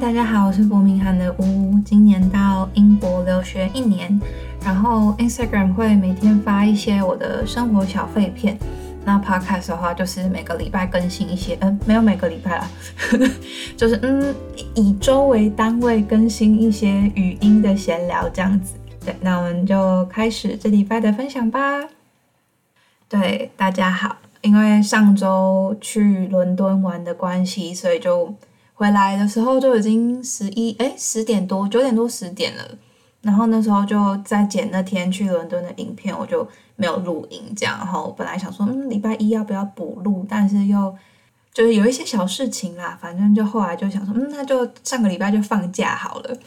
[0.00, 4.20] 大家好，我是伯明翰的乌，今年到英国留学一年，
[4.64, 8.56] 然后 Instagram 会每天发一些我的生活小废片，
[9.04, 12.70] 那 Podcast 的话就是每个礼拜更新一些，嗯，没有每个礼拜啦，
[13.76, 14.32] 就是嗯
[14.76, 18.74] 以周为单位更新一些语音的闲聊这样子。
[19.04, 21.88] 对，那我们就开始这礼拜的分享吧。
[23.08, 28.32] 对，大家好，因为上周去伦敦玩的关系，所以就。
[28.78, 32.62] 回来的时候就已经十一哎十点多九点多十点了，
[33.22, 36.46] 然后那时候就在剪那天去伦敦的影片，我就
[36.76, 37.76] 没有录音这样。
[37.76, 40.94] 然后本来想说嗯礼拜一要不要补录，但是又
[41.52, 46.38] 就是有一些小事情啦，反正就后来就想说嗯那就上个礼拜就放假好了。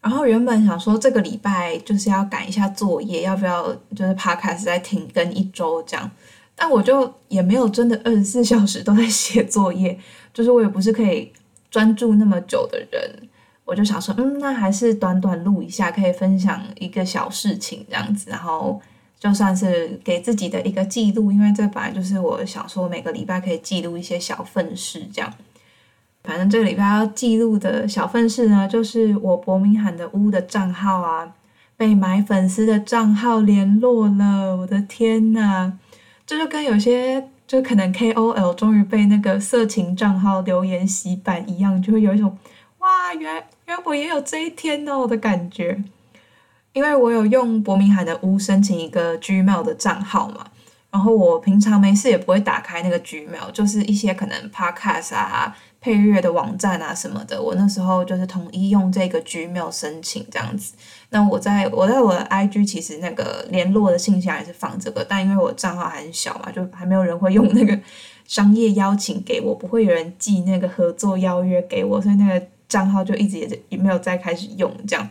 [0.00, 6.08] 然后原本想说这个礼拜就是要赶一下作业，要不要就是 podcast 再停更一周这样？
[6.54, 9.98] 但我就也没有真的二十四小时都在写作业，
[10.32, 11.32] 就是我也不是可以。
[11.74, 13.28] 专注那么久的人，
[13.64, 18.80] 我就想说，嗯，那还是短短录一下，可以分享一个小事情这样子，然后
[19.18, 25.34] 就算是给自己的一个记录，因为这本来就是我想说每个礼拜可以记录一些小愤事这样。
[26.22, 31.34] 反正这个礼拜要记录的小愤事呢，就是我伯明翰的屋的账号啊，
[31.76, 35.72] 被买粉丝的账号联络了，我的天呐，
[36.24, 37.30] 这就跟有些。
[37.46, 42.38] 就可能 KOL 终于被那个色情账号留言洗版一样，就会有一种
[42.78, 43.32] 哇，原
[43.66, 45.82] 原来我也有这一天哦的感觉。
[46.72, 50.46] 因为我有用伯明翰的屋申请一个 Gmail 的账号嘛，
[50.94, 55.54] 然后我平常没事也不会打开那个 Gmail，就是一些可能 Podcast 啊。
[55.80, 60.72] 配乐的网站啊什么的，我那时候就是统一用这个 Gmail 申请这样子。
[61.10, 67.78] 那我在我在我的 IG 其实那个联络的信箱也是放这个，但因为我账号还很小嘛，就还没有人会用那个
[68.26, 75.06] 商业邀请给我，不会有人寄那个合作邀约给我，所以那个账号就一直也也没有再开始用这样。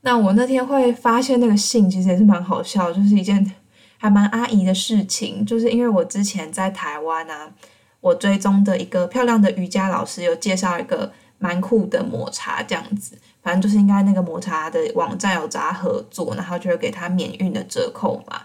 [0.00, 3.48] 那我那天会发现那个信其实也是蛮好笑，就是一件
[3.98, 7.52] 还蛮阿姨的事情，就是因为我之前在台湾啊。
[8.00, 18.42] 我追踪的一个漂亮的瑜伽老师有介绍一个蛮酷的抹茶这样子，反正就是应该那个抹茶的网站有找他合作，然后就会给他免运的折扣嘛。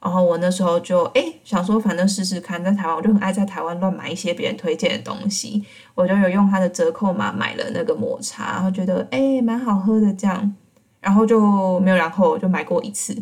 [0.00, 5.64] 然后我那时候就哎想说，反正试试看，在台湾我就很爱在台湾乱买一些别人推荐的东西，
[5.96, 10.54] 我就有用他的折扣码买了那个抹茶，然后觉得哎蛮好喝的这样，
[11.00, 13.12] 然后就没有然后就买过一次，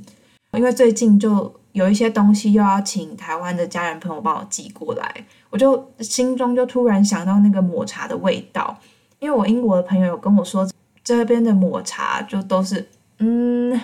[0.53, 1.59] 因为最近就。
[1.73, 8.79] 有一些东西又要请台湾的家人朋友帮我寄过来，我就心中就突然想到那个抹茶的味道，
[9.19, 10.69] 因为我英国的朋友有跟我说，
[11.05, 12.89] 这边的抹茶就都是
[13.19, 13.81] 嗯，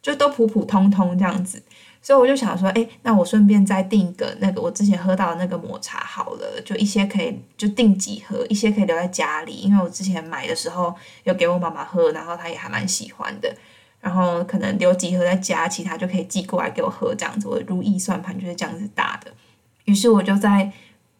[0.00, 1.62] 就都普普通通这样子，
[2.00, 10.92] 所以我就想说，哎，那我顺便再订一个那个我之前喝到的那个抹茶好了，就一些可以就订几盒，一些可以留在家里，因为我之前买的时候
[11.24, 13.54] 有给我妈妈喝，然后她也还蛮喜欢的。
[14.02, 19.30] 然后可能留几盒在家，其他就可以寄过来给我喝，这样子我如意算盘就是这样子打的。
[19.84, 20.68] 于是我就在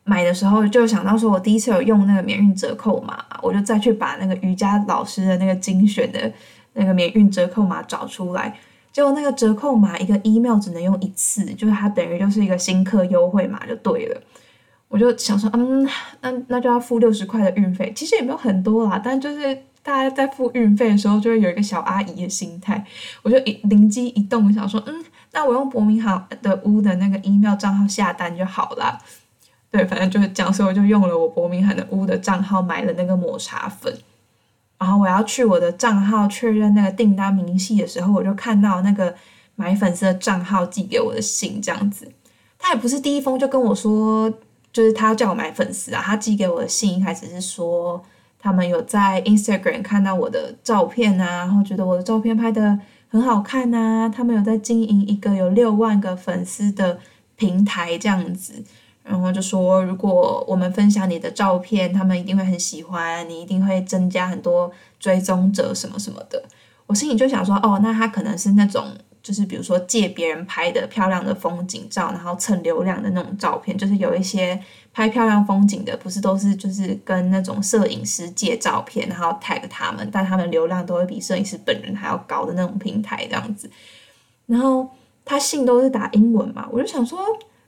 [0.02, 6.32] 买的时候就想到说，我第一次有用那个免运折扣码，我就再去把那个瑜伽老师的那个精选的
[6.72, 8.52] 那个免运折扣码找出来。
[8.90, 14.20] 结果那个折扣码一个 email 只能用一次，就是它等于就是一个新客优惠码就对了。
[14.88, 15.88] 我就想说，嗯，
[16.20, 19.56] 那那就要付六十块的运费，其实也没有很多啦，但就是。
[19.82, 22.86] 大家在付运费的时候，就会有一个小阿姨的心态。
[23.22, 28.96] 我就一灵机一动，想说，嗯，那我用伯明翰的屋的那个 email 账号下单就好了。
[29.72, 33.92] 对，反正就是这样，所以我就用了我伯明翰的屋的账号买了那个抹茶粉。
[34.78, 39.12] 然后我要去我的账号确认那个订单明细的时候，我就看到那个
[39.56, 42.12] 买粉丝的账号寄给我的信，这样子。
[42.56, 44.32] 他也不是第一封就跟我说，
[44.72, 46.00] 就是他叫我买粉丝啊。
[46.00, 48.00] 他寄给我的信一开始是说。
[48.42, 52.76] 他们有在 Instagram 看到我的照片啊，然后觉得我的照片拍的
[53.08, 54.12] 很好看呐。
[54.14, 56.98] 他们有在经营一个有六万个粉丝的
[57.36, 58.62] 平台这样子，
[59.04, 66.42] 然后就说如果我们分享你的照片，他们一定会很喜欢，你一定会增加很多追踪者什么什么的。
[66.88, 68.84] 我心里就想说，哦，那他可能是那种。
[69.22, 74.60] 就是比如说借别人拍的漂亮的风景照，然后蹭流量的那种照片，就是有一些
[74.92, 83.70] 拍漂亮风景的，不是都是就是跟那种摄影师借照片，然后 tag 他们，但他们流量都会比摄影师本人还要高的那种平台这样子。
[84.46, 84.90] 然后
[85.24, 87.20] 他信都是打英文嘛，我就想说，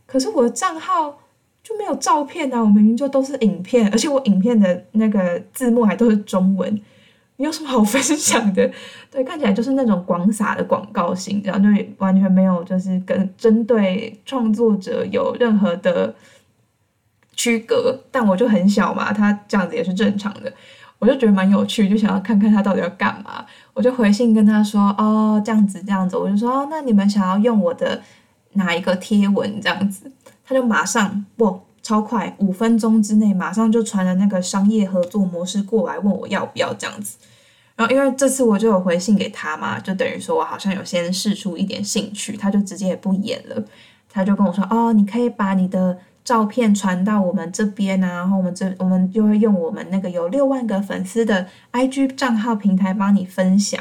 [0.06, 1.18] 可是我的账号
[1.62, 6.82] 就没有照片啊，我明明就都是影片，而且我影片的那个字幕还都是中文。
[7.36, 8.70] 你有什么好分享的？
[9.10, 16.14] 对，看起来就是那种广撒的广告型，然后就完全没有就是跟针对创作者有任何的
[17.34, 17.98] 区隔。
[18.10, 20.52] 但我就很小嘛，他这样子也是正常的。
[21.00, 23.44] 我就觉得蛮有趣，就想要看看他到底要干嘛。
[23.74, 28.00] 我就回信跟他说：“哦，这样子这样子。”我就说：“哦，那你们想要用我的
[28.52, 30.10] 哪一个贴文这样子？”
[30.46, 37.16] 他就马上不超快，五分钟之内马上就传了那个商业合作模式过来，问我要不要这样子。
[37.76, 43.64] 然后因为这次我就有回信给他嘛，就等于说我好像有先试出一点兴趣，他就直接也不演了。
[44.10, 53.78] 他就跟我说：“哦，你可以把你的。”照片传到我们这边啊，然后我们这我们就会用我们那个有六万个粉丝的 IG 账号平台帮你分享。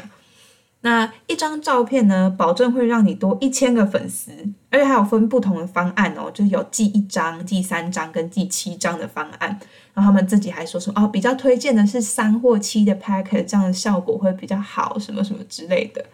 [0.84, 4.30] 那一张照片呢，保证会让你多一千个粉丝，
[4.70, 9.58] 而且还有分不同的方案哦，就有寄一张、寄三张跟寄七张的方案。
[9.94, 16.04] 然后他们自己还说说哦，比较推荐的是三或七的 packet，这样的效果会比较好，什么什么之类的。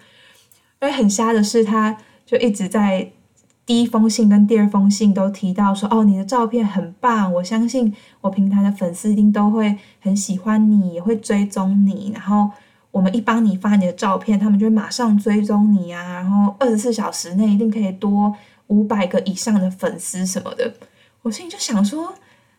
[0.78, 3.10] 而很瞎的是，他就一直在。
[3.66, 12.10] 第一封信跟第二封信都提到说，哦，你的照片很棒，我相信我平台的粉丝一定都会很喜欢你，也会追踪你。
[12.12, 12.50] 然后
[12.90, 16.02] 我们一帮你发你的照片，他们就会马上追踪你啊。
[16.14, 18.34] 然后二十四小时内一定可以多
[18.66, 20.72] 五百个以上的粉丝什么的。
[21.22, 22.12] 我心里就想说，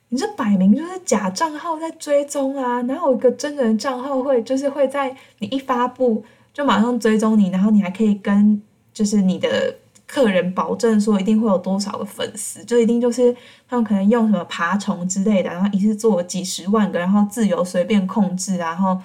[0.10, 2.82] 你这摆明就是假账号在追踪啊！
[2.82, 6.24] 哪有一个真人账号会就是会在你一发布
[6.54, 8.62] 就马上追踪你，然后你还可以跟
[8.94, 9.76] 就是你的。
[10.14, 13.34] 客人保证说一定会有多少个粉丝，就一定就是
[13.66, 19.02] 他们可能用什么爬虫之类的，然后一次做几十万个，然后自由随便控制，然后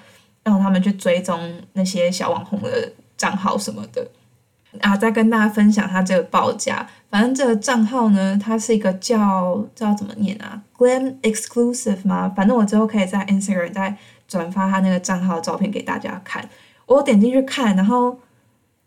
[0.49, 1.39] 让他们去追踪
[1.73, 4.07] 那些小网红的账号什么的。
[4.79, 12.31] 啊，再跟大家分享他这个报价，反正这个账号呢，它是一个叫叫怎么念啊？Glam Exclusive 吗？
[12.35, 13.97] 反正我之后可以在 Instagram 再
[14.27, 16.47] 转发他那个账号的照片给大家看。
[16.85, 18.19] 我点进去看，然后。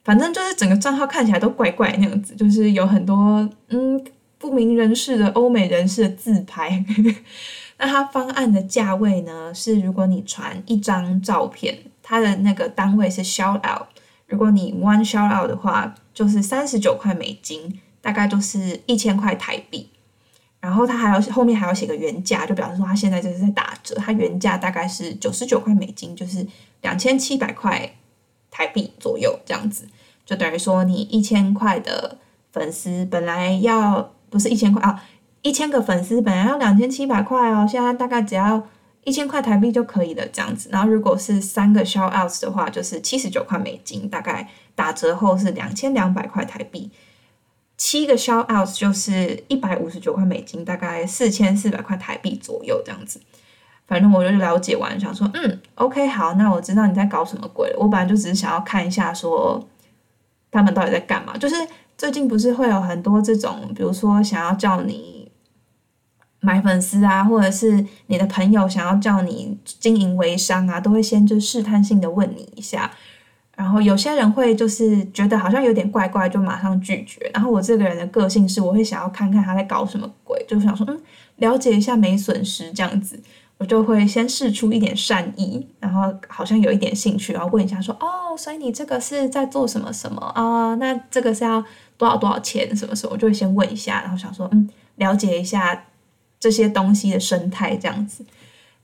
[0.03, 4.03] 反正就是整个账号看起来都怪怪那样子，就是有很多嗯
[4.39, 6.83] 不明人士的欧美人士的自拍。
[7.81, 13.89] 那它方案的价位呢是，如果你传一张照片，它的那个单位是 shout out，
[14.27, 19.89] 如果你 one shout out 的话，就是三十九块美金，大概就是一千块台币。
[20.61, 26.47] 然后它还要后面还要写个原价，就表示说它现在就是在打折，它原价大概是九十九块美金，就是
[26.83, 27.91] 两千七百块。
[28.53, 29.87] 台币左右这样子，
[30.27, 32.19] 就等于说你一千块的
[32.53, 35.01] 粉丝本来要不是一千块啊，
[35.43, 38.63] 一千个粉丝本来要两千七百块哦，现在大概只要
[39.05, 40.69] 一千块台币就可以了这样子。
[40.73, 46.91] 然后如果是三个 shout outs 的话，就是七十九块美金，大概打折后是两千两百块台币。
[47.77, 53.19] 七个 shout outs 就是一百五十九块美金，大概四千四百块台币左右这样子。
[53.87, 57.77] 反正我就了解完，想说，嗯，OK，好，那我知道你在搞什么鬼了。
[57.81, 59.67] 我本来就只是想要看一下，说
[60.51, 61.37] 他们到底在干嘛。
[61.39, 61.57] 就是
[61.97, 65.20] 最近不是会有很多这种，比如说想要叫你
[66.41, 72.91] 买粉丝啊，或者是你的朋友想要叫你经营微商啊，都会先就试探性的问你一下。
[73.57, 77.31] 然后有些人会就是觉得好像有点怪怪，就马上拒绝。
[77.35, 80.99] 然后我这个人的个性是，我会想要看看他在搞什么鬼，就想说，嗯，
[81.37, 83.21] 了解一下没损失这样子。
[83.59, 90.75] 我就会先试出一点善意，然后好像有一点兴趣，然后问一下说：“哦，所以你这个是在做什么什么啊？
[90.77, 91.63] 那这个是要
[91.99, 92.75] 多少多少钱？
[92.75, 94.67] 什么时候？”我就会先问一下，然后想说：“嗯，
[94.97, 95.85] 了解一下
[96.41, 98.25] 这些东西的生态这样子。”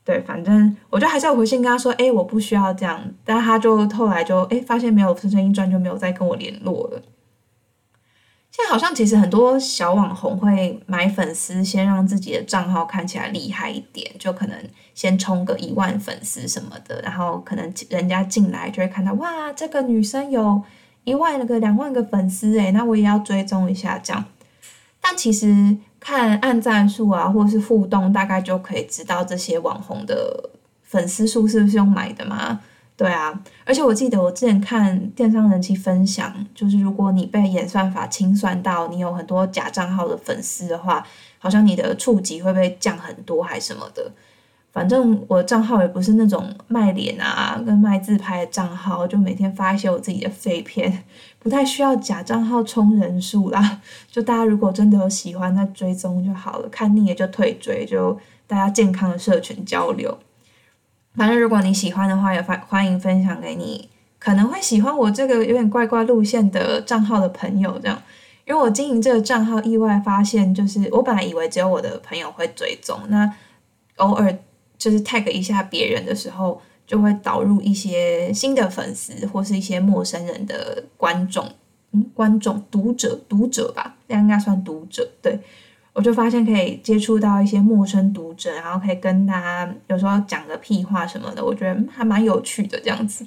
[0.04, 7.02] 对，反正我就还是要回信跟他说：“哎，我不需要这样。”但他就后来就哎发现没有声声音转，就没有再跟我联络了。
[8.52, 14.56] 现在好像其实很多小网红会买粉丝，先让自己的账号看起来厉害一点，就可能
[14.94, 20.62] 先充个一万粉丝什么的，然后可能人家进来就会看到哇，这个女生有
[21.04, 24.24] 一万个、两万个粉丝诶，那我也要追踪一下这样。
[25.02, 30.48] 但其实看按赞数啊，或是互动，大概就可以知道这些网红的
[30.84, 32.60] 粉丝数是不是用买的嘛。
[32.96, 41.04] 对啊，而且我记得我之前看电商人气分享，就是如果你被演算法清算到你有很多假账号的粉丝的话，
[41.40, 44.08] 好像你的触及会被降很多还什么的。
[44.76, 51.02] 反正我账号也不是那种卖脸啊跟卖自拍的账号，就每天发一些我自己的废片，
[51.38, 53.80] 不太需要假账号充人数啦。
[54.10, 60.18] 就大家如果真的有喜欢，那追踪就好了，看腻了就退追，就大家健康的社群交流。
[61.14, 67.98] 反正如果你喜欢的话，也欢欢迎分享给你可能会喜欢我这个有点怪怪路线的账号的朋友，这样。
[68.44, 73.32] 因为我经营这个账号，意外发现就是我本来以为只有我的朋友会追踪，那
[73.96, 74.38] 偶尔
[74.78, 81.50] 就是 tag 一下别人的时候，就会导入一些新的粉丝或是一些陌生人的观众，
[81.92, 85.08] 嗯，观众读者读者吧，这样应该算读者。
[85.20, 85.38] 对
[85.92, 93.26] 我就发现可以接触到一些陌生读者，然后可以跟他有时候讲个屁话什么的，我觉得还蛮有趣的这样子。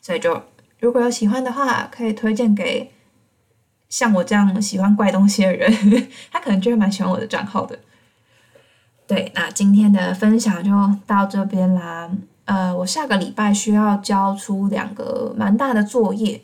[0.00, 0.42] 所以就
[0.80, 2.90] 如果有喜欢的话，可以推荐给
[3.88, 5.70] 像我这样喜欢怪东西的人，
[6.32, 7.78] 他可能就会蛮喜欢我的账号的。
[9.12, 10.70] 对，那今天的分享就
[11.06, 12.10] 到这边啦。
[12.46, 16.40] 呃，我下个礼拜需要交出两个蛮大的作业。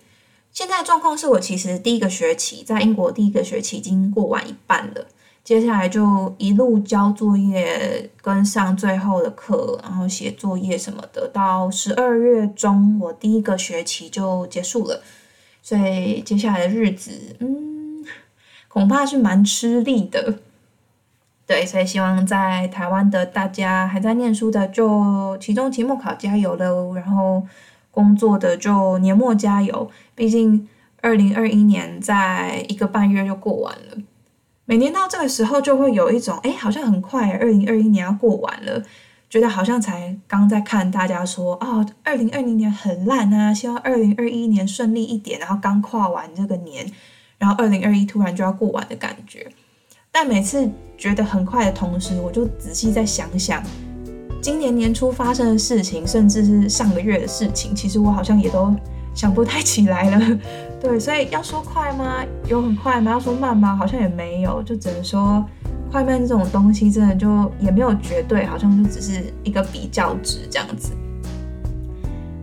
[0.53, 5.07] 现在状况是我其实第一个学期在英国第一个学期已经过完一半了，
[5.43, 15.03] 接下来就一路交作业，跟上最后的课，然后写作业什么的，到十二月中我第一个学期就结束了。
[15.63, 18.05] 所以接下来的日子，嗯，
[18.69, 20.41] 恐怕是蛮吃力的。
[21.49, 26.93] 对，所以希望在台湾的大家还在念书的，就期中、期末考加油喽！
[26.95, 27.43] 然后
[27.91, 30.69] 工作的就年末加油，毕竟
[31.01, 33.97] 二零二一年在一个半月就过完了。
[34.67, 38.83] 每年到这个时候，就会有一种哎，好像很快，二零二一年要过完了，
[39.31, 46.93] 觉得好像才刚在看大家说哦，二零二零年很烂啊，希望二零二一年顺利一点，然后刚跨完这个年，
[47.39, 49.51] 然后二零二一突然就要过完的感觉。
[50.21, 53.63] 但每次觉得很快的同时，我就仔细再想想，
[54.43, 58.75] 今年年初发生的事情，甚至是上个月的事情，其实我好像也都
[59.15, 60.39] 想不太起来了。
[60.83, 62.17] 对，所以要说快吗？
[62.49, 63.13] 有很快吗？
[63.13, 63.77] 要说慢吗？
[63.77, 65.45] 好像也没有，就只能说
[65.93, 70.91] 快慢这种东西，真的就也没有绝对，好像就只是一个比较值这样子。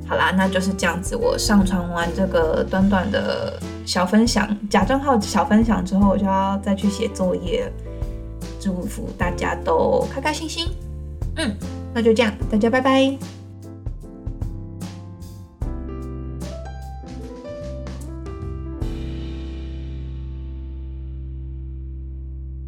[0.08, 1.16] 好啦，那就是这样子。
[1.16, 7.72] 我上传完这个短短的小分享，假账号小分享之后，我就要再去写作业。
[8.60, 10.68] 祝福大家都开开心心。
[11.38, 11.56] 嗯，
[11.94, 13.35] 那就这样，大家拜拜。